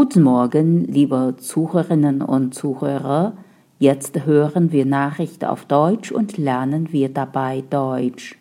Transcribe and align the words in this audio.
Guten 0.00 0.22
Morgen, 0.22 0.84
liebe 0.84 1.34
Zuhörerinnen 1.38 2.22
und 2.22 2.54
Zuhörer. 2.54 3.32
Jetzt 3.80 4.26
hören 4.26 4.70
wir 4.70 4.86
Nachrichten 4.86 5.46
auf 5.46 5.64
Deutsch 5.64 6.12
und 6.12 6.38
lernen 6.38 6.92
wir 6.92 7.08
dabei 7.08 7.64
Deutsch. 7.68 8.38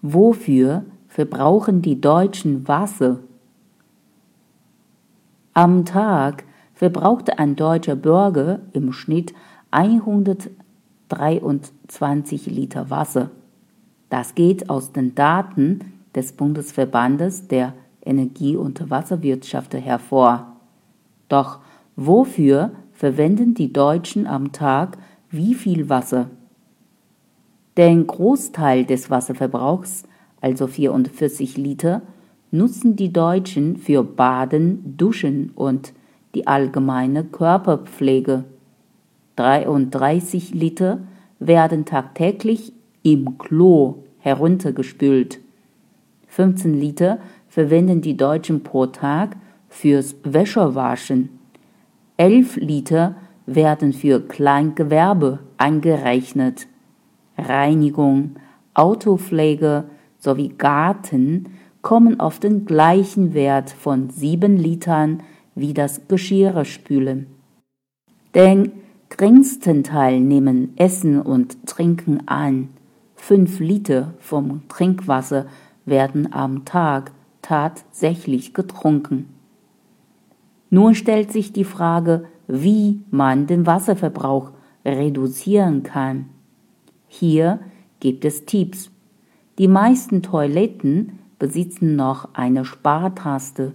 Wofür 0.00 0.86
verbrauchen 1.06 1.82
die 1.82 2.00
Deutschen 2.00 2.66
Wasser? 2.66 3.18
Am 5.52 5.84
Tag 5.84 6.44
verbrauchte 6.72 7.38
ein 7.38 7.56
deutscher 7.56 7.94
Bürger 7.94 8.60
im 8.72 8.94
Schnitt 8.94 9.34
123 9.70 12.46
Liter 12.46 12.88
Wasser. 12.88 13.28
Das 14.08 14.34
geht 14.34 14.70
aus 14.70 14.92
den 14.92 15.14
Daten 15.14 15.92
des 16.14 16.32
Bundesverbandes 16.32 17.48
der 17.48 17.74
Energie- 18.08 18.56
und 18.56 18.90
Wasserwirtschaft 18.90 19.74
hervor. 19.74 20.56
Doch 21.28 21.60
wofür 21.94 22.72
verwenden 22.92 23.54
die 23.54 23.72
Deutschen 23.72 24.26
am 24.26 24.52
Tag 24.52 24.98
wie 25.30 25.54
viel 25.54 25.88
Wasser? 25.88 26.30
Den 27.76 28.06
Großteil 28.06 28.84
des 28.84 29.10
Wasserverbrauchs, 29.10 30.04
also 30.40 30.66
44 30.66 31.56
Liter, 31.56 32.02
nutzen 32.50 32.96
die 32.96 33.12
Deutschen 33.12 33.76
für 33.76 34.02
Baden, 34.02 34.96
Duschen 34.96 35.52
und 35.54 35.92
die 36.34 36.46
allgemeine 36.46 37.24
Körperpflege. 37.24 38.44
33 39.36 40.54
Liter 40.54 41.00
werden 41.38 41.84
tagtäglich 41.84 42.72
im 43.02 43.38
Klo 43.38 44.02
heruntergespült. 44.18 45.38
15 46.28 46.74
Liter 46.74 47.18
verwenden 47.58 48.00
die 48.02 48.16
Deutschen 48.16 48.62
pro 48.62 48.86
Tag 48.86 49.36
fürs 49.68 50.14
Wäschewaschen. 50.22 51.40
11 52.16 52.54
Liter 52.58 53.16
werden 53.46 53.92
für 53.92 54.20
Kleingewerbe 54.20 55.40
eingerechnet. 55.56 56.68
Reinigung, 57.36 58.36
Autopflege 58.74 59.86
sowie 60.18 60.50
Garten 60.56 61.46
kommen 61.82 62.20
auf 62.20 62.38
den 62.38 62.64
gleichen 62.64 63.34
Wert 63.34 63.70
von 63.70 64.08
7 64.08 64.56
Litern 64.56 65.24
wie 65.56 65.74
das 65.74 66.06
Geschirrspülen. 66.06 67.26
Den 68.36 68.70
geringsten 69.08 69.82
Teil 69.82 70.20
nehmen 70.20 70.74
Essen 70.76 71.20
und 71.20 71.66
Trinken 71.66 72.22
an. 72.28 72.68
5 73.16 73.58
Liter 73.58 74.14
vom 74.20 74.62
Trinkwasser 74.68 75.46
werden 75.86 76.32
am 76.32 76.64
Tag 76.64 77.10
tatsächlich 77.48 78.52
getrunken. 78.52 79.30
Nun 80.68 80.94
stellt 80.94 81.32
sich 81.32 81.50
die 81.50 81.64
Frage, 81.64 82.26
wie 82.46 83.00
man 83.10 83.46
den 83.46 83.66
Wasserverbrauch 83.66 84.50
reduzieren 84.84 85.82
kann. 85.82 86.26
Hier 87.06 87.60
gibt 88.00 88.26
es 88.26 88.44
Tipps. 88.44 88.90
Die 89.56 89.66
meisten 89.66 90.22
Toiletten 90.22 91.20
besitzen 91.38 91.96
noch 91.96 92.28
eine 92.34 92.66
Spartaste. 92.66 93.72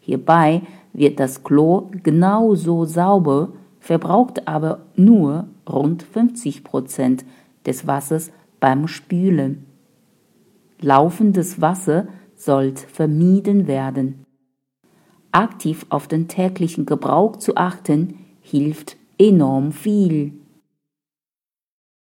Hierbei 0.00 0.60
wird 0.92 1.18
das 1.18 1.42
Klo 1.42 1.88
genauso 2.02 2.84
sauber, 2.84 3.54
verbraucht 3.80 4.46
aber 4.46 4.80
nur 4.96 5.48
rund 5.66 6.02
50 6.02 6.62
Prozent 6.62 7.24
des 7.64 7.86
Wassers 7.86 8.32
beim 8.60 8.86
Spülen. 8.86 9.64
Laufendes 10.78 11.62
Wasser 11.62 12.06
sollte 12.44 12.86
vermieden 12.86 13.66
werden. 13.66 14.26
Aktiv 15.32 15.86
auf 15.88 16.06
den 16.06 16.28
täglichen 16.28 16.86
Gebrauch 16.86 17.36
zu 17.36 17.56
achten, 17.56 18.18
hilft 18.40 18.96
enorm 19.18 19.72
viel. 19.72 20.32